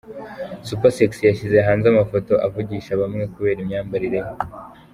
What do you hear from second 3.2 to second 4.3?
kubera imyambarire